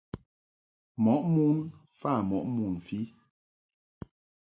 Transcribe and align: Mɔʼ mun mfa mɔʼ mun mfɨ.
Mɔʼ 1.03 1.21
mun 1.33 1.49
mfa 1.93 2.11
mɔʼ 2.29 2.43
mun 2.53 2.69
mfɨ. 2.77 2.99